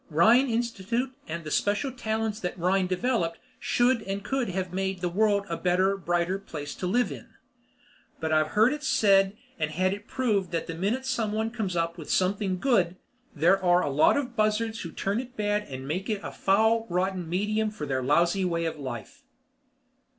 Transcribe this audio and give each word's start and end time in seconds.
Rhine 0.09 0.49
Institute 0.49 1.13
and 1.27 1.43
the 1.43 1.51
special 1.51 1.91
talents 1.91 2.39
that 2.39 2.57
Rhine 2.57 2.87
developed 2.87 3.37
should 3.59 4.01
and 4.01 4.23
could 4.23 4.49
have 4.49 4.73
made 4.73 4.99
the 4.99 5.09
world 5.09 5.45
a 5.47 5.55
better, 5.55 5.95
brighter 5.95 6.39
place 6.39 6.73
to 6.77 6.87
live 6.87 7.11
in. 7.11 7.27
But 8.19 8.31
I've 8.31 8.47
heard 8.57 8.73
it 8.73 8.83
said 8.83 9.37
and 9.59 9.69
had 9.69 9.93
it 9.93 10.07
proved 10.07 10.49
that 10.53 10.65
the 10.65 10.73
minute 10.73 11.05
someone 11.05 11.51
comes 11.51 11.75
up 11.75 11.99
with 11.99 12.09
something 12.09 12.57
good, 12.57 12.95
there 13.35 13.63
are 13.63 13.83
a 13.83 13.91
lot 13.91 14.17
of 14.17 14.35
buzzards 14.35 14.79
who 14.81 14.91
turn 14.91 15.19
it 15.19 15.37
bad 15.37 15.67
and 15.67 15.87
make 15.87 16.09
it 16.09 16.21
a 16.23 16.31
foul, 16.31 16.87
rotten 16.89 17.29
medium 17.29 17.69
for 17.69 17.85
their 17.85 18.01
lousy 18.01 18.43
way 18.43 18.65
of 18.65 18.79
life. 18.79 19.21